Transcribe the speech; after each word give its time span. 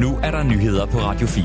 Nu 0.00 0.18
er 0.22 0.30
der 0.30 0.42
nyheder 0.42 0.86
på 0.86 0.98
Radio 0.98 1.26
4. 1.26 1.44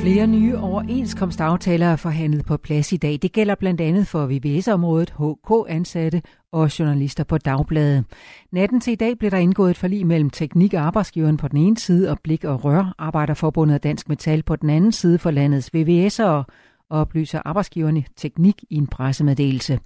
Flere 0.00 0.26
nye 0.26 0.58
overenskomstaftaler 0.58 1.86
er 1.86 1.96
forhandlet 1.96 2.46
på 2.46 2.56
plads 2.56 2.92
i 2.92 2.96
dag. 2.96 3.18
Det 3.22 3.32
gælder 3.32 3.54
blandt 3.54 3.80
andet 3.80 4.06
for 4.06 4.26
VVS-området, 4.26 5.10
HK-ansatte 5.10 6.22
og 6.52 6.78
journalister 6.78 7.24
på 7.24 7.38
Dagbladet. 7.38 8.04
Natten 8.52 8.80
til 8.80 8.92
i 8.92 8.96
dag 8.96 9.18
blev 9.18 9.30
der 9.30 9.36
indgået 9.36 9.70
et 9.70 9.78
forlig 9.78 10.06
mellem 10.06 10.30
Teknik- 10.30 10.74
og 10.74 10.80
Arbejdsgiveren 10.80 11.36
på 11.36 11.48
den 11.48 11.58
ene 11.58 11.78
side 11.78 12.10
og 12.10 12.18
Blik- 12.22 12.44
og 12.44 12.64
Rør, 12.64 12.94
Arbejderforbundet 12.98 13.74
og 13.74 13.82
Dansk 13.82 14.08
Metal 14.08 14.42
på 14.42 14.56
den 14.56 14.70
anden 14.70 14.92
side 14.92 15.18
for 15.18 15.30
landets 15.30 15.70
VVS'ere, 15.76 16.44
oplyser 16.90 17.40
arbejdsgiverne 17.44 18.04
Teknik 18.16 18.64
i 18.70 18.76
en 18.76 18.86
pressemeddelelse. 18.86 19.78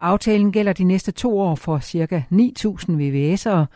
Aftalen 0.00 0.52
gælder 0.52 0.72
de 0.72 0.84
næste 0.84 1.12
to 1.12 1.38
år 1.38 1.54
for 1.54 1.78
ca. 1.78 2.22
9.000 2.32 2.90
VVS'ere, 2.90 3.66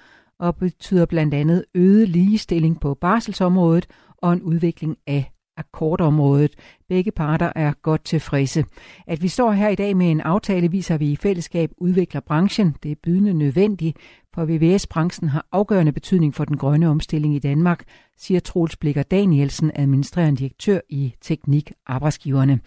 og 0.41 0.57
betyder 0.57 1.07
blandt 1.07 1.34
andet 1.34 1.64
øget 1.75 2.09
ligestilling 2.09 2.80
på 2.80 2.95
barselsområdet 2.95 3.86
og 4.17 4.32
en 4.32 4.43
udvikling 4.43 4.96
af 5.07 5.32
akkordområdet. 5.58 6.54
Begge 6.89 7.11
parter 7.11 7.53
er 7.54 7.72
godt 7.82 8.04
tilfredse. 8.04 8.64
At 9.07 9.22
vi 9.22 9.29
står 9.29 9.53
her 9.53 9.68
i 9.68 9.75
dag 9.75 9.96
med 9.96 10.11
en 10.11 10.21
aftale, 10.21 10.71
viser 10.71 10.94
at 10.94 11.00
vi 11.00 11.13
i 11.13 11.16
fællesskab 11.16 11.71
udvikler 11.79 12.21
branchen. 12.21 12.77
Det 12.82 12.90
er 12.90 12.96
bydende 13.03 13.35
nødvendigt, 13.35 13.96
for 14.35 14.44
VVS-branchen 14.44 15.29
har 15.29 15.46
afgørende 15.53 15.93
betydning 15.93 16.35
for 16.35 16.44
den 16.44 16.57
grønne 16.57 16.89
omstilling 16.89 17.35
i 17.35 17.39
Danmark, 17.39 17.85
siger 18.16 18.41
Troels 18.41 18.77
Blikker 18.77 19.02
Danielsen, 19.02 19.71
administrerende 19.75 20.39
direktør 20.39 20.80
i 20.89 21.14
Teknik 21.21 21.72
Arbejdsgiverne. 21.86 22.61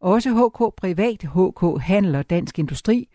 Også 0.00 0.30
HK 0.30 0.76
Privat, 0.76 1.22
HK 1.22 1.82
Handel 1.82 2.14
og 2.14 2.30
Dansk 2.30 2.58
Industri 2.58 3.08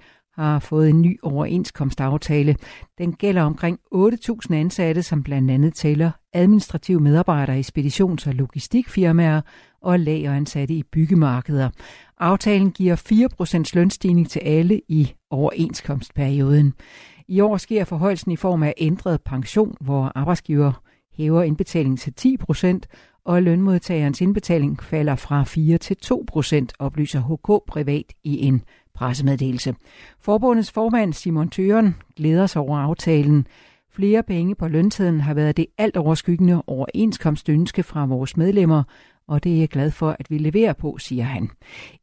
har 0.46 0.60
fået 0.60 0.90
en 0.90 1.02
ny 1.02 1.20
overenskomstaftale. 1.24 2.56
Den 2.98 3.14
gælder 3.14 3.42
omkring 3.42 3.80
8.000 3.96 4.54
ansatte, 4.54 5.04
som 5.04 5.24
blandt 5.24 5.52
andet 5.52 5.74
tæller 5.74 6.12
administrative 6.34 7.00
medarbejdere 7.00 7.60
i 7.60 7.64
speditions- 7.64 8.28
og 8.28 8.34
logistikfirmaer 8.34 9.42
og 9.82 10.00
lageransatte 10.00 10.74
i 10.74 10.84
byggemarkeder. 10.84 11.70
Aftalen 12.20 12.72
giver 12.72 12.96
4% 12.96 13.72
lønstigning 13.74 14.30
til 14.30 14.40
alle 14.40 14.82
i 14.88 15.14
overenskomstperioden. 15.30 16.74
I 17.28 17.40
år 17.40 17.58
sker 17.58 17.84
forhøjelsen 17.84 18.32
i 18.32 18.36
form 18.36 18.64
af 18.64 18.74
ændret 18.78 19.22
pension, 19.22 19.76
hvor 19.82 20.12
arbejdsgiver 20.16 20.82
hæver 21.14 21.44
indbetalingen 21.44 21.98
til 21.98 22.38
10% 22.52 22.80
og 23.26 23.44
lønmodtagerens 23.44 24.22
indbetaling 24.22 24.84
falder 24.84 25.16
fra 25.16 25.44
4 25.44 25.78
til 25.78 25.98
2% 26.06 26.66
oplyser 26.80 27.22
HK 27.22 27.68
Privat 27.68 28.14
i 28.24 28.46
en 28.46 28.62
pressemeddelelse. 29.00 29.76
Forbundets 30.22 30.72
formand 30.72 31.14
Simon 31.14 31.50
Tøren 31.50 31.96
glæder 32.16 32.48
sig 32.48 32.62
over 32.62 32.78
aftalen. 32.78 33.48
Flere 33.92 34.24
penge 34.24 34.56
på 34.56 34.68
løntiden 34.68 35.22
har 35.22 35.34
været 35.34 35.58
det 35.58 35.66
alt 35.78 35.98
overskyggende 35.98 36.64
overenskomstønske 36.68 37.84
fra 37.84 38.06
vores 38.06 38.38
medlemmer, 38.38 38.84
og 39.28 39.44
det 39.44 39.54
er 39.56 39.60
jeg 39.60 39.70
glad 39.70 39.92
for, 39.92 40.16
at 40.20 40.32
vi 40.32 40.38
leverer 40.38 40.74
på, 40.74 40.98
siger 40.98 41.24
han. 41.24 41.50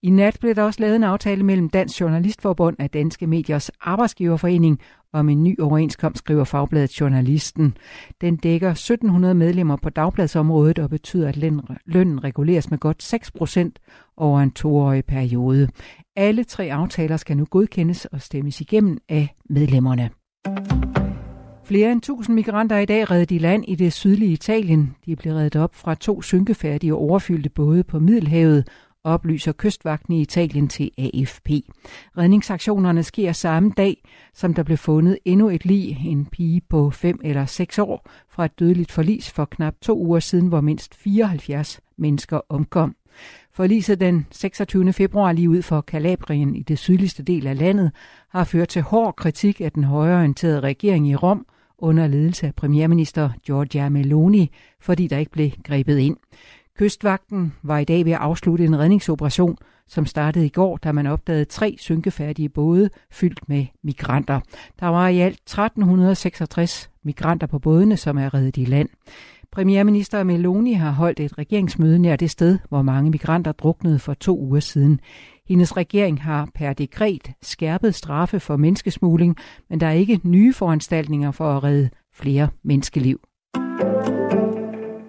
I 0.02 0.10
nat 0.10 0.36
blev 0.40 0.54
der 0.54 0.62
også 0.62 0.80
lavet 0.80 0.96
en 0.96 1.04
aftale 1.04 1.42
mellem 1.42 1.68
Dansk 1.68 2.00
Journalistforbund 2.00 2.76
af 2.78 2.90
Danske 2.90 3.26
Mediers 3.26 3.70
Arbejdsgiverforening 3.80 4.80
om 5.12 5.28
en 5.28 5.42
ny 5.42 5.60
overenskomst, 5.60 6.18
skriver 6.18 6.44
Fagbladet 6.44 7.00
Journalisten. 7.00 7.76
Den 8.20 8.36
dækker 8.36 8.70
1700 8.70 9.34
medlemmer 9.34 9.76
på 9.76 9.90
dagbladsområdet 9.90 10.78
og 10.78 10.90
betyder, 10.90 11.28
at 11.28 11.36
lønnen 11.86 12.24
reguleres 12.24 12.70
med 12.70 12.78
godt 12.78 13.02
6 13.02 13.30
procent 13.30 13.78
over 14.16 14.40
en 14.40 14.50
toårig 14.50 15.04
periode. 15.04 15.68
Alle 16.16 16.44
tre 16.44 16.72
aftaler 16.72 17.16
skal 17.16 17.36
nu 17.36 17.44
godkendes 17.44 18.04
og 18.04 18.22
stemmes 18.22 18.60
igennem 18.60 18.98
af 19.08 19.36
medlemmerne. 19.50 20.10
Flere 21.64 21.92
end 21.92 21.98
1000 21.98 22.34
migranter 22.34 22.76
er 22.76 22.80
i 22.80 22.84
dag 22.84 23.10
reddet 23.10 23.30
i 23.30 23.38
land 23.38 23.64
i 23.68 23.74
det 23.74 23.92
sydlige 23.92 24.32
Italien. 24.32 24.96
De 25.06 25.16
blev 25.16 25.32
reddet 25.32 25.56
op 25.56 25.74
fra 25.74 25.94
to 25.94 26.22
synkefærdige 26.22 26.94
og 26.94 27.00
overfyldte 27.00 27.50
både 27.50 27.84
på 27.84 27.98
Middelhavet, 27.98 28.68
oplyser 29.04 29.52
kystvagten 29.52 30.14
i 30.14 30.20
Italien 30.20 30.68
til 30.68 30.90
AFP. 30.98 31.50
Redningsaktionerne 32.18 33.02
sker 33.02 33.32
samme 33.32 33.72
dag, 33.76 34.02
som 34.34 34.54
der 34.54 34.62
blev 34.62 34.76
fundet 34.76 35.18
endnu 35.24 35.48
et 35.48 35.64
lig, 35.64 36.06
en 36.06 36.26
pige 36.26 36.62
på 36.68 36.90
5 36.90 37.20
eller 37.24 37.46
6 37.46 37.78
år, 37.78 38.10
fra 38.30 38.44
et 38.44 38.58
dødeligt 38.58 38.92
forlis 38.92 39.30
for 39.30 39.44
knap 39.44 39.74
to 39.82 39.98
uger 39.98 40.20
siden, 40.20 40.48
hvor 40.48 40.60
mindst 40.60 40.94
74 40.94 41.80
mennesker 41.98 42.40
omkom. 42.48 42.96
Forliset 43.52 44.00
den 44.00 44.26
26. 44.30 44.92
februar 44.92 45.32
lige 45.32 45.50
ud 45.50 45.62
for 45.62 45.80
Kalabrien 45.80 46.56
i 46.56 46.62
det 46.62 46.78
sydligste 46.78 47.22
del 47.22 47.46
af 47.46 47.58
landet 47.58 47.90
har 48.28 48.44
ført 48.44 48.68
til 48.68 48.82
hård 48.82 49.16
kritik 49.16 49.60
af 49.60 49.72
den 49.72 49.84
højreorienterede 49.84 50.60
regering 50.60 51.08
i 51.08 51.14
Rom 51.14 51.46
under 51.78 52.06
ledelse 52.06 52.46
af 52.46 52.54
premierminister 52.54 53.30
Giorgia 53.44 53.88
Meloni, 53.88 54.50
fordi 54.80 55.06
der 55.06 55.18
ikke 55.18 55.32
blev 55.32 55.50
grebet 55.64 55.98
ind. 55.98 56.16
Kystvagten 56.78 57.54
var 57.62 57.78
i 57.78 57.84
dag 57.84 58.04
ved 58.04 58.12
at 58.12 58.18
afslutte 58.18 58.64
en 58.64 58.78
redningsoperation, 58.78 59.56
som 59.88 60.06
startede 60.06 60.46
i 60.46 60.48
går, 60.48 60.76
da 60.76 60.92
man 60.92 61.06
opdagede 61.06 61.44
tre 61.44 61.76
synkefærdige 61.78 62.48
både 62.48 62.90
fyldt 63.10 63.48
med 63.48 63.66
migranter. 63.82 64.40
Der 64.80 64.86
var 64.86 65.08
i 65.08 65.20
alt 65.20 65.36
1366 65.36 66.90
migranter 67.02 67.46
på 67.46 67.58
bådene, 67.58 67.96
som 67.96 68.18
er 68.18 68.34
reddet 68.34 68.56
i 68.56 68.64
land. 68.64 68.88
Premierminister 69.56 70.24
Meloni 70.24 70.72
har 70.72 70.90
holdt 70.90 71.20
et 71.20 71.38
regeringsmøde 71.38 71.98
nær 71.98 72.16
det 72.16 72.30
sted, 72.30 72.58
hvor 72.68 72.82
mange 72.82 73.10
migranter 73.10 73.52
druknede 73.52 73.98
for 73.98 74.14
to 74.14 74.38
uger 74.38 74.60
siden. 74.60 75.00
Hendes 75.48 75.76
regering 75.76 76.22
har 76.22 76.48
per 76.54 76.72
dekret 76.72 77.30
skærpet 77.42 77.94
straffe 77.94 78.40
for 78.40 78.56
menneskesmugling, 78.56 79.36
men 79.70 79.80
der 79.80 79.86
er 79.86 79.92
ikke 79.92 80.20
nye 80.24 80.52
foranstaltninger 80.52 81.30
for 81.30 81.44
at 81.44 81.64
redde 81.64 81.90
flere 82.14 82.48
menneskeliv. 82.64 83.20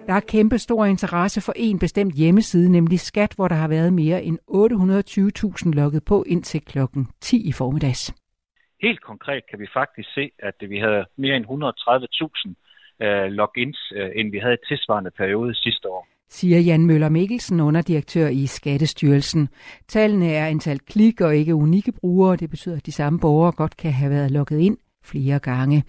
Der 0.06 0.14
er 0.14 0.20
kæmpe 0.28 0.58
stor 0.58 0.84
interesse 0.84 1.40
for 1.40 1.52
en 1.56 1.78
bestemt 1.78 2.14
hjemmeside, 2.14 2.72
nemlig 2.72 3.00
Skat, 3.00 3.32
hvor 3.36 3.48
der 3.48 3.56
har 3.56 3.68
været 3.68 3.92
mere 3.92 4.22
end 4.24 4.38
820.000 5.68 5.80
logget 5.80 6.04
på 6.04 6.24
indtil 6.26 6.60
klokken 6.60 7.08
10 7.20 7.48
i 7.48 7.52
formiddags. 7.52 8.14
Helt 8.82 9.02
konkret 9.02 9.42
kan 9.50 9.58
vi 9.58 9.66
faktisk 9.74 10.08
se, 10.14 10.30
at 10.38 10.54
vi 10.68 10.78
havde 10.78 11.04
mere 11.16 11.36
end 11.36 11.44
130.000 11.46 12.67
øh, 13.02 13.26
logins, 13.40 13.92
øh, 13.96 14.10
end 14.14 14.30
vi 14.30 14.38
havde 14.38 14.54
i 14.54 14.66
tilsvarende 14.68 15.10
periode 15.10 15.54
sidste 15.54 15.88
år. 15.88 16.06
Siger 16.30 16.60
Jan 16.60 16.86
Møller 16.86 17.08
Mikkelsen, 17.08 17.60
underdirektør 17.60 18.28
i 18.28 18.46
Skattestyrelsen. 18.46 19.48
Tallene 19.88 20.32
er 20.32 20.46
antal 20.46 20.78
klik 20.78 21.20
og 21.20 21.36
ikke 21.36 21.54
unikke 21.54 21.92
brugere. 22.00 22.36
Det 22.36 22.50
betyder, 22.50 22.76
at 22.76 22.86
de 22.86 22.92
samme 22.92 23.18
borgere 23.20 23.52
godt 23.52 23.76
kan 23.76 23.92
have 23.92 24.10
været 24.10 24.30
logget 24.30 24.60
ind 24.60 24.78
flere 25.04 25.38
gange. 25.38 25.84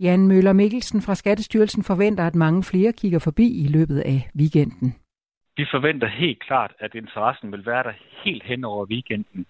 Jan 0.00 0.28
Møller 0.28 0.52
Mikkelsen 0.52 1.00
fra 1.02 1.14
Skattestyrelsen 1.14 1.82
forventer, 1.84 2.26
at 2.26 2.34
mange 2.34 2.62
flere 2.62 2.92
kigger 2.92 3.18
forbi 3.18 3.46
i 3.64 3.66
løbet 3.68 4.00
af 4.00 4.28
weekenden. 4.40 4.94
Vi 5.56 5.66
forventer 5.70 6.08
helt 6.08 6.42
klart, 6.42 6.72
at 6.78 6.94
interessen 6.94 7.52
vil 7.52 7.66
være 7.66 7.82
der 7.82 7.92
helt 8.24 8.44
hen 8.44 8.64
over 8.64 8.86
weekenden. 8.86 9.46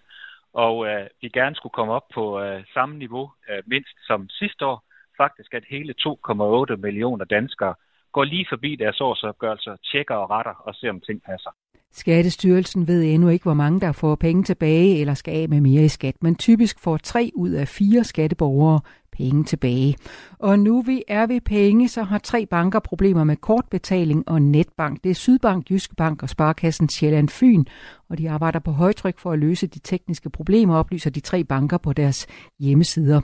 Og 0.52 0.86
øh, 0.88 1.06
vi 1.20 1.28
gerne 1.28 1.54
skulle 1.56 1.72
komme 1.72 1.92
op 1.92 2.08
på 2.14 2.40
øh, 2.40 2.64
samme 2.74 2.98
niveau 2.98 3.30
øh, 3.50 3.62
mindst 3.66 3.96
som 4.06 4.28
sidste 4.28 4.66
år, 4.66 4.84
faktisk, 5.16 5.54
at 5.54 5.64
hele 5.68 5.94
2,8 6.00 6.76
millioner 6.76 7.24
danskere 7.24 7.74
går 8.12 8.24
lige 8.24 8.46
forbi 8.48 8.76
deres 8.76 9.00
årsopgørelser, 9.00 9.76
tjekker 9.92 10.14
og 10.14 10.30
retter 10.30 10.54
og 10.66 10.74
ser, 10.74 10.90
om 10.90 11.00
ting 11.00 11.22
passer. 11.22 11.50
Skattestyrelsen 11.92 12.86
ved 12.86 13.02
endnu 13.02 13.28
ikke, 13.28 13.42
hvor 13.42 13.54
mange 13.54 13.80
der 13.80 13.92
får 13.92 14.14
penge 14.14 14.42
tilbage 14.42 15.00
eller 15.00 15.14
skal 15.14 15.34
af 15.42 15.48
med 15.48 15.60
mere 15.60 15.84
i 15.84 15.88
skat, 15.88 16.16
men 16.22 16.36
typisk 16.36 16.80
får 16.84 16.96
tre 16.96 17.30
ud 17.34 17.50
af 17.50 17.68
fire 17.68 18.04
skatteborgere 18.04 18.80
penge 19.16 19.44
tilbage. 19.44 19.96
Og 20.38 20.58
nu 20.58 20.82
vi 20.82 21.02
er 21.08 21.26
ved 21.26 21.40
penge, 21.40 21.88
så 21.88 22.02
har 22.02 22.18
tre 22.18 22.46
banker 22.46 22.78
problemer 22.78 23.24
med 23.24 23.36
kortbetaling 23.36 24.28
og 24.28 24.42
netbank. 24.42 25.04
Det 25.04 25.10
er 25.10 25.14
Sydbank, 25.14 25.70
Jyske 25.70 25.94
Bank 25.94 26.22
og 26.22 26.28
Sparkassen 26.28 26.88
Sjælland 26.88 27.28
Fyn, 27.28 27.64
og 28.10 28.18
de 28.18 28.30
arbejder 28.30 28.58
på 28.58 28.70
højtryk 28.70 29.18
for 29.18 29.32
at 29.32 29.38
løse 29.38 29.66
de 29.66 29.78
tekniske 29.78 30.30
problemer, 30.30 30.76
oplyser 30.76 31.10
de 31.10 31.20
tre 31.20 31.44
banker 31.44 31.78
på 31.78 31.92
deres 31.92 32.26
hjemmesider. 32.60 33.20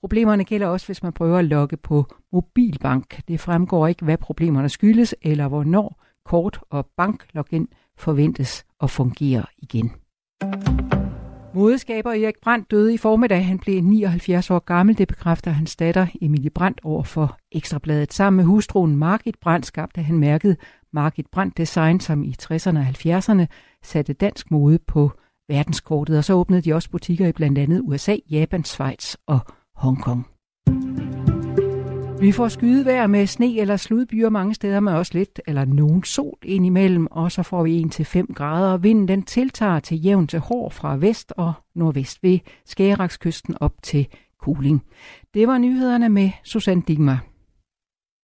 Problemerne 0.00 0.44
gælder 0.44 0.66
også, 0.66 0.86
hvis 0.86 1.02
man 1.02 1.12
prøver 1.12 1.38
at 1.38 1.44
logge 1.44 1.76
på 1.76 2.06
mobilbank. 2.32 3.20
Det 3.28 3.40
fremgår 3.40 3.86
ikke, 3.86 4.04
hvad 4.04 4.18
problemerne 4.18 4.68
skyldes, 4.68 5.14
eller 5.22 5.48
hvornår 5.48 6.02
kort- 6.24 6.60
og 6.70 6.86
banklogin 6.96 7.68
forventes 7.98 8.64
at 8.82 8.90
fungere 8.90 9.44
igen. 9.58 9.92
Modeskaber 11.54 12.12
Erik 12.12 12.40
Brandt 12.42 12.70
døde 12.70 12.94
i 12.94 12.96
formiddag. 12.96 13.46
Han 13.46 13.58
blev 13.58 13.82
79 13.82 14.50
år 14.50 14.58
gammel. 14.58 14.98
Det 14.98 15.08
bekræfter 15.08 15.50
hans 15.50 15.76
datter 15.76 16.06
Emilie 16.20 16.50
Brandt 16.50 16.80
over 16.84 17.02
for 17.02 17.38
Ekstrabladet. 17.52 18.12
Sammen 18.12 18.36
med 18.36 18.44
hustruen 18.44 18.96
Margit 18.96 19.38
Brandt 19.40 19.66
skabte 19.66 20.02
han 20.02 20.18
mærket 20.18 20.56
Margit 20.92 21.26
Brandt 21.32 21.56
Design, 21.56 22.00
som 22.00 22.24
i 22.24 22.34
60'erne 22.42 22.78
og 22.78 22.86
70'erne 22.86 23.46
satte 23.82 24.12
dansk 24.12 24.50
mode 24.50 24.78
på 24.78 25.10
verdenskortet. 25.48 26.18
Og 26.18 26.24
så 26.24 26.34
åbnede 26.34 26.62
de 26.62 26.74
også 26.74 26.90
butikker 26.90 27.26
i 27.26 27.32
blandt 27.32 27.58
andet 27.58 27.80
USA, 27.84 28.16
Japan, 28.30 28.64
Schweiz 28.64 29.14
og 29.26 29.40
Hongkong. 29.76 30.31
Vi 32.22 32.32
får 32.32 32.48
skydevejr 32.48 33.06
med 33.06 33.26
sne 33.26 33.58
eller 33.58 33.76
sludbyer 33.76 34.28
mange 34.28 34.54
steder 34.54 34.80
med 34.80 34.92
også 34.92 35.12
lidt 35.14 35.40
eller 35.46 35.64
nogen 35.64 36.04
sol 36.04 36.38
indimellem, 36.42 37.06
og 37.10 37.32
så 37.32 37.42
får 37.42 37.62
vi 37.62 37.82
1-5 37.82 38.34
grader. 38.34 38.76
Vinden 38.76 39.08
den 39.08 39.22
tiltager 39.22 39.80
til 39.80 40.04
jævn 40.04 40.26
til 40.26 40.38
hård 40.38 40.72
fra 40.72 40.96
vest 40.96 41.32
og 41.36 41.52
nordvest 41.74 42.22
ved 42.22 42.38
Skærakskysten 42.64 43.54
op 43.60 43.82
til 43.82 44.06
Kuling. 44.40 44.82
Det 45.34 45.48
var 45.48 45.58
nyhederne 45.58 46.08
med 46.08 46.30
Susanne 46.44 46.82
Digmar. 46.88 47.31